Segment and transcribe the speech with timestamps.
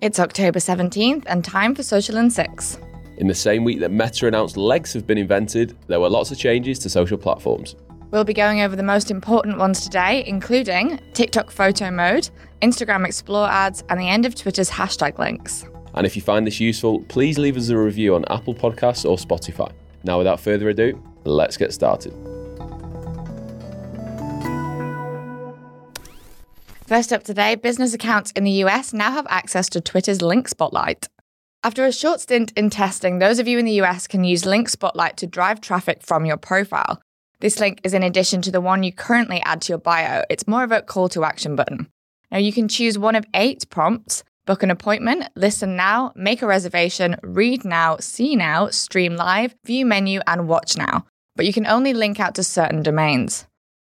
[0.00, 2.78] It's October 17th and time for Social in 6.
[3.18, 6.38] In the same week that Meta announced legs have been invented, there were lots of
[6.38, 7.76] changes to social platforms.
[8.10, 12.30] We'll be going over the most important ones today, including TikTok photo mode,
[12.62, 15.66] Instagram Explore ads, and the end of Twitter's hashtag links.
[15.94, 19.18] And if you find this useful, please leave us a review on Apple Podcasts or
[19.18, 19.70] Spotify.
[20.02, 22.14] Now, without further ado, let's get started.
[26.90, 31.06] First up today, business accounts in the US now have access to Twitter's Link Spotlight.
[31.62, 34.68] After a short stint in testing, those of you in the US can use Link
[34.68, 37.00] Spotlight to drive traffic from your profile.
[37.38, 40.24] This link is in addition to the one you currently add to your bio.
[40.28, 41.86] It's more of a call to action button.
[42.32, 46.46] Now you can choose one of eight prompts book an appointment, listen now, make a
[46.48, 51.06] reservation, read now, see now, stream live, view menu, and watch now.
[51.36, 53.46] But you can only link out to certain domains.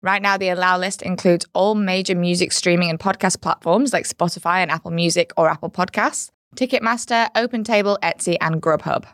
[0.00, 4.58] Right now, the allow list includes all major music streaming and podcast platforms like Spotify
[4.58, 9.06] and Apple Music or Apple Podcasts, Ticketmaster, OpenTable, Etsy, and Grubhub.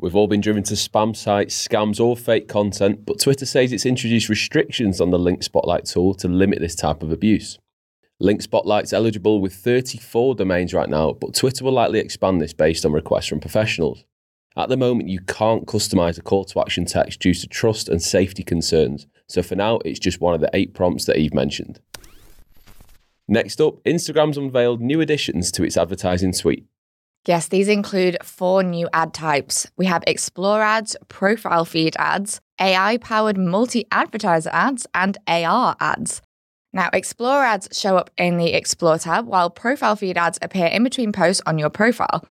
[0.00, 3.86] We've all been driven to spam sites, scams, or fake content, but Twitter says it's
[3.86, 7.60] introduced restrictions on the Link Spotlight tool to limit this type of abuse.
[8.18, 12.84] Link Spotlight's eligible with 34 domains right now, but Twitter will likely expand this based
[12.84, 14.04] on requests from professionals.
[14.56, 18.02] At the moment, you can't customize a call to action text due to trust and
[18.02, 21.80] safety concerns, so for now, it's just one of the eight prompts that Eve mentioned.
[23.28, 26.66] Next up, Instagram's unveiled new additions to its advertising suite.
[27.26, 29.70] Yes, these include four new ad types.
[29.78, 36.20] We have Explore ads, profile feed ads, AI powered multi advertiser ads, and AR ads.
[36.74, 40.84] Now, Explore ads show up in the Explore tab, while profile feed ads appear in
[40.84, 42.26] between posts on your profile.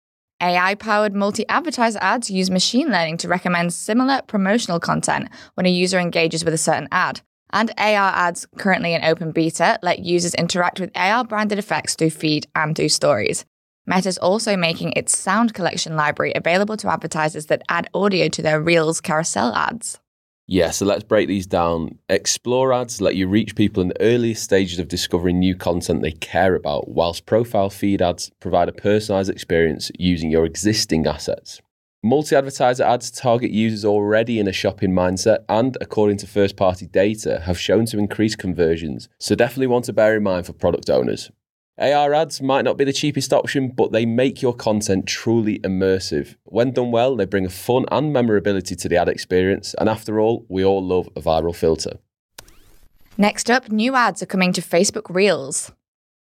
[0.40, 5.70] AI powered multi advertiser ads use machine learning to recommend similar promotional content when a
[5.70, 7.22] user engages with a certain ad.
[7.50, 12.10] And AR ads, currently in open beta, let users interact with AR branded effects through
[12.10, 13.46] feed and through stories.
[13.86, 18.60] Meta's also making its sound collection library available to advertisers that add audio to their
[18.60, 20.00] Reels carousel ads.
[20.48, 21.98] Yeah, so let's break these down.
[22.08, 26.12] Explore ads let you reach people in the earliest stages of discovering new content they
[26.12, 31.60] care about, whilst profile feed ads provide a personalized experience using your existing assets.
[32.04, 36.86] Multi advertiser ads target users already in a shopping mindset and, according to first party
[36.86, 40.88] data, have shown to increase conversions, so definitely one to bear in mind for product
[40.88, 41.32] owners.
[41.78, 46.36] AR ads might not be the cheapest option, but they make your content truly immersive.
[46.44, 50.18] When done well, they bring a fun and memorability to the ad experience, and after
[50.18, 51.98] all, we all love a viral filter.
[53.18, 55.72] Next up, new ads are coming to Facebook Reels.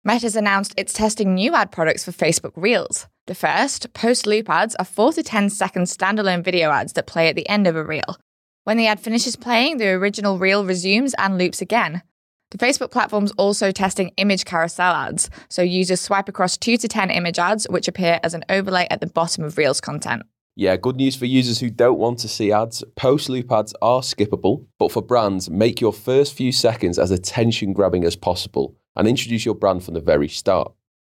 [0.03, 3.07] Meta's announced it's testing new ad products for Facebook Reels.
[3.27, 7.27] The first, post loop ads, are 4 to 10 second standalone video ads that play
[7.27, 8.17] at the end of a reel.
[8.63, 12.03] When the ad finishes playing, the original reel resumes and loops again.
[12.51, 17.09] The Facebook platform's also testing image carousel ads, so users swipe across 2 to 10
[17.09, 20.23] image ads, which appear as an overlay at the bottom of Reels content.
[20.57, 22.83] Yeah, good news for users who don't want to see ads.
[22.97, 27.71] Post loop ads are skippable, but for brands, make your first few seconds as attention
[27.71, 30.73] grabbing as possible and introduce your brand from the very start.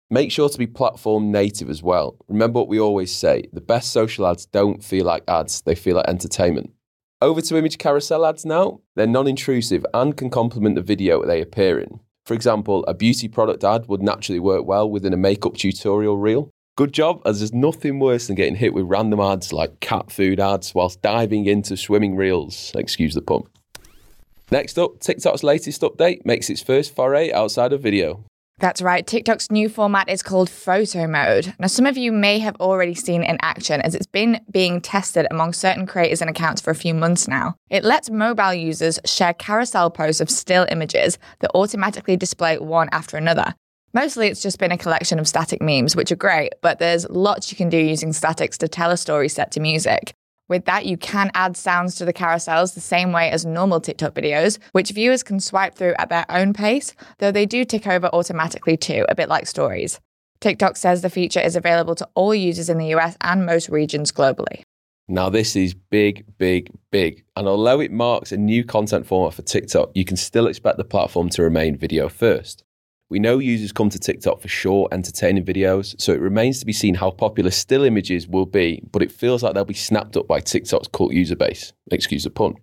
[0.10, 2.18] Make sure to be platform native as well.
[2.28, 5.98] Remember what we always say the best social ads don't feel like ads, they feel
[5.98, 6.72] like entertainment.
[7.20, 8.82] Over to image carousel ads now.
[8.96, 12.00] They're non intrusive and can complement the video they appear in.
[12.28, 16.52] For example, a beauty product ad would naturally work well within a makeup tutorial reel.
[16.76, 20.40] Good job, as there's nothing worse than getting hit with random ads like cat food
[20.40, 22.72] ads whilst diving into swimming reels.
[22.76, 23.46] Excuse the pun.
[24.52, 28.24] Next up, TikTok's latest update makes its first foray outside of video.
[28.60, 29.06] That's right.
[29.06, 31.54] TikTok's new format is called photo mode.
[31.60, 35.28] Now, some of you may have already seen in action as it's been being tested
[35.30, 37.56] among certain creators and accounts for a few months now.
[37.70, 43.16] It lets mobile users share carousel posts of still images that automatically display one after
[43.16, 43.54] another.
[43.94, 47.52] Mostly it's just been a collection of static memes, which are great, but there's lots
[47.52, 50.14] you can do using statics to tell a story set to music.
[50.48, 54.14] With that, you can add sounds to the carousels the same way as normal TikTok
[54.14, 58.08] videos, which viewers can swipe through at their own pace, though they do tick over
[58.08, 60.00] automatically too, a bit like stories.
[60.40, 64.12] TikTok says the feature is available to all users in the US and most regions
[64.12, 64.62] globally.
[65.10, 67.24] Now, this is big, big, big.
[67.36, 70.84] And although it marks a new content format for TikTok, you can still expect the
[70.84, 72.64] platform to remain video first.
[73.10, 76.74] We know users come to TikTok for short, entertaining videos, so it remains to be
[76.74, 80.28] seen how popular still images will be, but it feels like they'll be snapped up
[80.28, 81.72] by TikTok's cult user base.
[81.90, 82.56] Excuse the pun.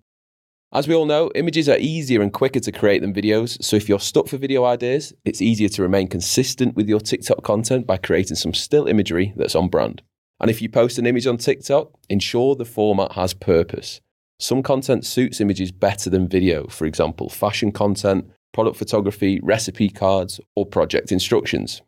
[0.71, 3.89] As we all know, images are easier and quicker to create than videos, so if
[3.89, 7.97] you're stuck for video ideas, it's easier to remain consistent with your TikTok content by
[7.97, 10.03] creating some still imagery that's on brand.
[10.41, 14.03] And if you post an image on TikTok, ensure the format has purpose.
[14.41, 20.41] Some content suits images better than video, for example, fashion content, product photography, recipe cards,
[20.57, 21.83] or project instructions.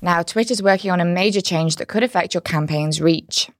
[0.00, 3.50] Now, Twitter's working on a major change that could affect your campaign's reach.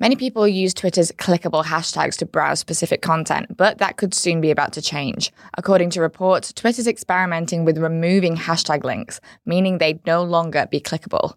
[0.00, 4.50] Many people use Twitter's clickable hashtags to browse specific content, but that could soon be
[4.50, 5.32] about to change.
[5.56, 11.34] According to reports, Twitter's experimenting with removing hashtag links, meaning they'd no longer be clickable.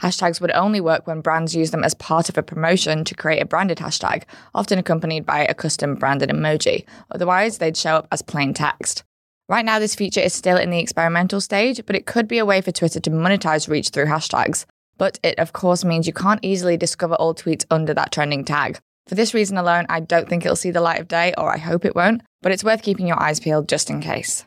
[0.00, 3.42] Hashtags would only work when brands use them as part of a promotion to create
[3.42, 6.86] a branded hashtag, often accompanied by a custom branded emoji.
[7.10, 9.04] Otherwise, they'd show up as plain text.
[9.48, 12.44] Right now, this feature is still in the experimental stage, but it could be a
[12.44, 14.64] way for Twitter to monetize reach through hashtags.
[14.98, 18.80] But it, of course, means you can't easily discover all tweets under that trending tag.
[19.06, 21.58] For this reason alone, I don't think it'll see the light of day, or I
[21.58, 24.44] hope it won't, but it's worth keeping your eyes peeled just in case.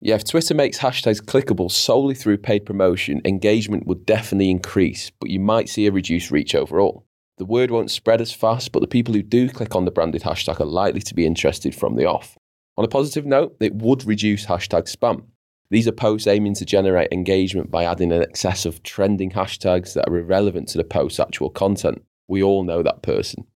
[0.00, 5.30] Yeah, if Twitter makes hashtags clickable solely through paid promotion, engagement would definitely increase, but
[5.30, 7.06] you might see a reduced reach overall.
[7.38, 10.22] The word won't spread as fast, but the people who do click on the branded
[10.22, 12.36] hashtag are likely to be interested from the off.
[12.76, 15.24] On a positive note, it would reduce hashtag spam.
[15.70, 20.08] These are posts aiming to generate engagement by adding an excess of trending hashtags that
[20.08, 22.02] are irrelevant to the post's actual content.
[22.28, 23.46] We all know that person.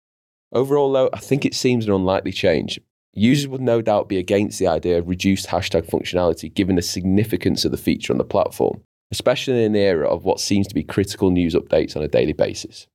[0.52, 2.80] Overall, though, I think it seems an unlikely change.
[3.12, 7.64] Users would no doubt be against the idea of reduced hashtag functionality given the significance
[7.64, 10.82] of the feature on the platform, especially in an era of what seems to be
[10.82, 12.86] critical news updates on a daily basis.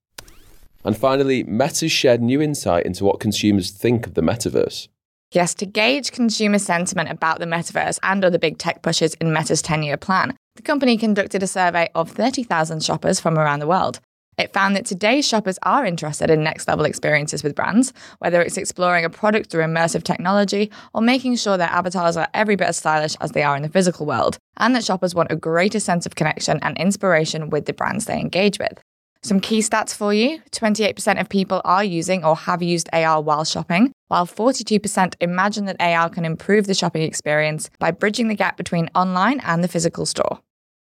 [0.84, 4.88] And finally, Meta's shared new insight into what consumers think of the metaverse.
[5.34, 9.62] Yes, to gauge consumer sentiment about the metaverse and other big tech pushes in Meta's
[9.62, 14.02] 10 year plan, the company conducted a survey of 30,000 shoppers from around the world.
[14.38, 18.58] It found that today's shoppers are interested in next level experiences with brands, whether it's
[18.58, 22.78] exploring a product through immersive technology or making sure their avatars are every bit as
[22.78, 26.06] stylish as they are in the physical world, and that shoppers want a greater sense
[26.06, 28.82] of connection and inspiration with the brands they engage with.
[29.24, 33.44] Some key stats for you 28% of people are using or have used AR while
[33.44, 38.58] shopping, while 42% imagine that AR can improve the shopping experience by bridging the gap
[38.58, 40.40] between online and the physical store.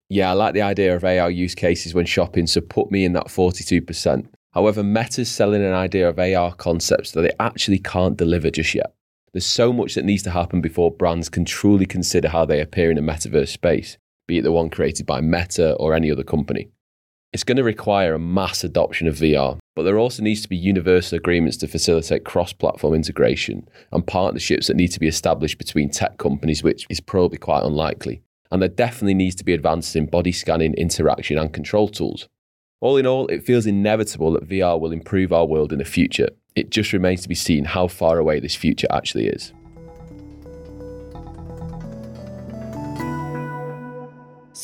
[0.09, 3.13] Yeah, I like the idea of AR use cases when shopping, so put me in
[3.13, 4.27] that 42%.
[4.53, 8.95] However, Meta's selling an idea of AR concepts that they actually can't deliver just yet.
[9.33, 12.91] There's so much that needs to happen before brands can truly consider how they appear
[12.91, 13.97] in a metaverse space,
[14.27, 16.69] be it the one created by Meta or any other company.
[17.35, 20.57] It's going to require a mass adoption of VR, but there also needs to be
[20.57, 25.91] universal agreements to facilitate cross platform integration and partnerships that need to be established between
[25.91, 28.23] tech companies, which is probably quite unlikely.
[28.53, 32.29] And there definitely needs to be advances in body scanning, interaction, and control tools.
[32.81, 36.29] All in all, it feels inevitable that VR will improve our world in the future.
[36.55, 39.53] It just remains to be seen how far away this future actually is.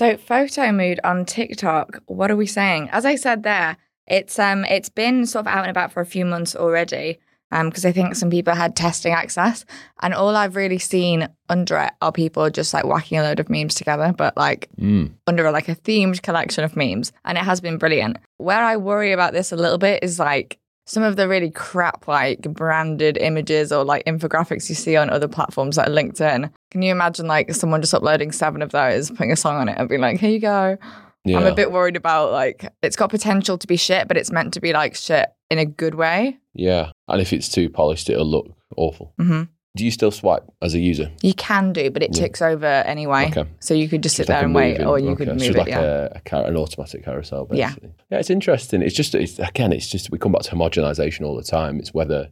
[0.01, 2.89] So photo mood on TikTok, what are we saying?
[2.91, 3.77] As I said there,
[4.07, 7.19] it's um it's been sort of out and about for a few months already.
[7.53, 9.67] Um, because I think some people had testing access,
[10.01, 13.51] and all I've really seen under it are people just like whacking a load of
[13.51, 15.11] memes together, but like Mm.
[15.27, 18.17] under like a themed collection of memes, and it has been brilliant.
[18.39, 22.09] Where I worry about this a little bit is like some of the really crap
[22.09, 26.51] like branded images or like infographics you see on other platforms like LinkedIn.
[26.71, 29.77] Can you imagine like someone just uploading seven of those, putting a song on it,
[29.79, 30.77] and being like, "Here you go."
[31.25, 31.39] Yeah.
[31.39, 34.55] I'm a bit worried about like it's got potential to be shit, but it's meant
[34.55, 36.39] to be like shit in a good way.
[36.55, 36.91] Yeah.
[37.09, 38.47] And if it's too polished, it'll look
[38.77, 39.13] awful.
[39.19, 39.43] hmm
[39.77, 41.13] Do you still swipe as a user?
[41.23, 42.23] You can do, but it Yeah.
[42.23, 43.27] ticks over anyway.
[43.31, 43.45] Okay.
[43.61, 45.17] So you could just sit there and wait, moving- or you okay.
[45.27, 45.59] could So move it's it.
[45.59, 45.81] like yeah.
[45.81, 47.69] a, a car, an automatic carousel, Yeah.
[47.69, 47.91] basically.
[48.11, 48.19] Yeah.
[48.19, 48.83] it's interesting.
[48.83, 51.79] It's just, it's, again, it's just, we come back to homogenization all the time.
[51.79, 52.31] It's whether,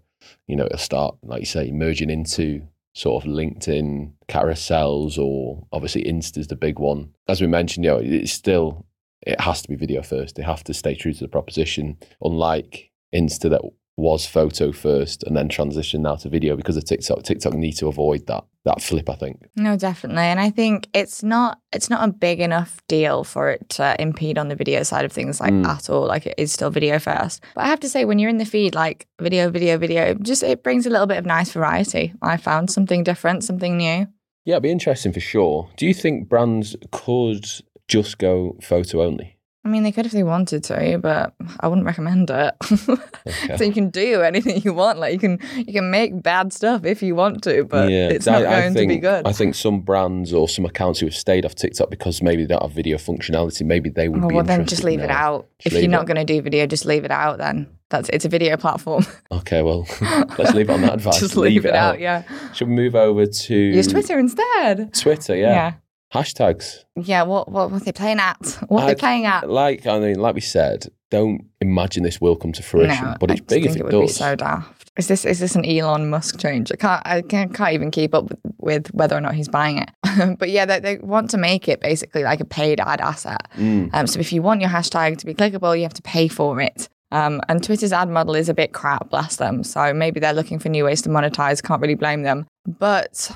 [0.49, 2.63] you know, it'll start, like you say, merging into
[2.95, 7.11] sort of LinkedIn carousels or obviously Insta's the big one.
[7.29, 8.85] As we mentioned, you know, it's still,
[9.25, 10.35] it has to be video first.
[10.35, 13.63] They have to stay true to the proposition, unlike Insta that
[13.99, 17.25] was photo first and then transition now to video because of TikTok.
[17.25, 19.49] TikTok need to avoid that that flip, I think.
[19.57, 20.23] No, definitely.
[20.23, 24.39] And I think it's not it's not a big enough deal for it to impede
[24.39, 25.67] on the video side of things like Mm.
[25.67, 26.07] at all.
[26.07, 27.43] Like it is still video first.
[27.55, 30.43] But I have to say when you're in the feed, like video, video, video, just
[30.43, 32.15] it brings a little bit of nice variety.
[32.23, 34.07] I found something different, something new.
[34.45, 35.71] Yeah, it'd be interesting for sure.
[35.77, 37.47] Do you think brands could
[37.89, 39.38] just go photo only?
[39.65, 42.55] I mean, they could if they wanted to, but I wouldn't recommend it.
[43.45, 43.59] Okay.
[43.59, 44.99] so you can do anything you want.
[44.99, 48.27] Like you can you can make bad stuff if you want to, but yeah, it's
[48.27, 49.27] I- not I going think, to be good.
[49.27, 52.55] I think some brands or some accounts who have stayed off TikTok because maybe they
[52.55, 55.47] don't have video functionality, maybe they would Oh, be well, then just leave it out.
[55.59, 57.37] Just if you're not going to do video, just leave it out.
[57.37, 59.05] Then that's it's a video platform.
[59.31, 59.87] Okay, well,
[60.39, 61.21] let's leave it on that advice.
[61.21, 62.01] just leave, it out.
[62.01, 62.23] Yeah,
[62.55, 64.95] Should we move over to use Twitter instead.
[64.95, 65.51] Twitter, yeah.
[65.53, 65.73] yeah,
[66.13, 66.85] Hashtags.
[66.97, 68.59] Yeah, What what are they playing at?
[68.69, 69.49] What are they playing at?
[69.49, 73.31] Like I mean, like we said, don't imagine this will come to fruition, no, but
[73.31, 74.91] it's I big if think it, it would be so daft.
[74.97, 76.73] Is this is this an Elon Musk change?
[76.73, 79.79] I can't I can't, can't even keep up with, with whether or not he's buying
[79.79, 79.91] it.
[80.39, 83.49] but yeah, they, they want to make it basically like a paid ad asset.
[83.57, 83.91] Mm.
[83.93, 86.61] Um, so if you want your hashtag to be clickable, you have to pay for
[86.61, 86.89] it.
[87.11, 89.65] Um, and Twitter's ad model is a bit crap, bless them.
[89.65, 91.63] So maybe they're looking for new ways to monetize.
[91.63, 92.47] Can't really blame them.
[92.67, 93.31] But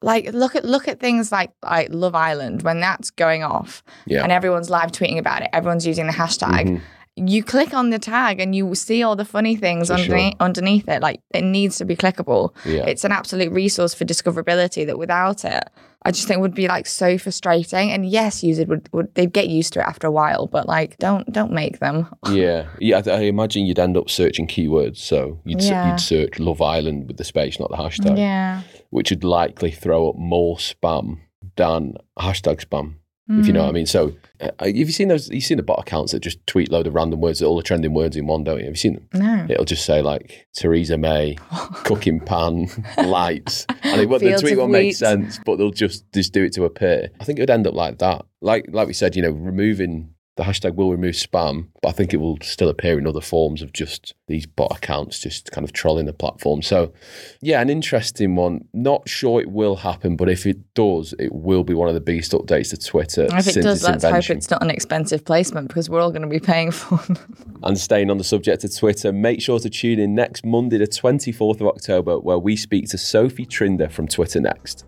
[0.00, 4.22] like, look at look at things like like Love Island when that's going off, Yeah.
[4.22, 5.50] and everyone's live tweeting about it.
[5.52, 6.64] Everyone's using the hashtag.
[6.68, 6.80] Mhm.
[7.26, 10.04] You click on the tag and you see all the funny things For sure.
[10.14, 11.02] underneath, underneath it.
[11.02, 12.54] Like it needs to be clickable.
[12.64, 12.84] Yeah.
[12.86, 15.64] It's an absolute resource for discoverability that without it,
[16.02, 17.90] I just think would be like so frustrating.
[17.90, 20.96] And yes, users would, would they'd get used to it after a while, but like
[20.98, 22.06] don't don't make them.
[22.30, 23.00] Yeah, yeah.
[23.04, 24.98] I, I imagine you'd end up searching keywords.
[24.98, 25.90] So you'd Yeah.
[25.90, 28.62] you'd search Love Island with the space, not the hashtag, Yeah.
[28.90, 31.18] which would likely throw up more spam
[31.56, 32.94] than hashtag spam.
[33.30, 33.64] If you know Mm.
[33.64, 33.86] what I mean.
[33.86, 35.28] So uh, have you seen those?
[35.28, 37.92] You've seen the bot accounts that just tweet load of random words, all the trending
[37.92, 38.64] words in one, don't you?
[38.64, 39.08] Have you seen them?
[39.12, 39.46] No.
[39.50, 41.36] It'll just say like Theresa May,
[41.84, 42.68] cooking pan,
[43.04, 46.64] lights, and it, the tweet won't make sense, but they'll just just do it to
[46.64, 47.10] appear.
[47.20, 48.24] I think it would end up like that.
[48.40, 52.14] Like like we said, you know, removing the hashtag will remove spam, but I think
[52.14, 55.72] it will still appear in other forms of just these bot accounts just kind of
[55.72, 56.62] trolling the platform.
[56.62, 56.92] So,
[57.40, 58.68] yeah, an interesting one.
[58.72, 62.00] Not sure it will happen, but if it does, it will be one of the
[62.00, 64.34] biggest updates to Twitter If it since does, let's invention.
[64.36, 67.16] hope it's not an expensive placement because we're all going to be paying for them.
[67.64, 70.86] And staying on the subject of Twitter, make sure to tune in next Monday, the
[70.86, 74.84] 24th of October, where we speak to Sophie Trinder from Twitter Next.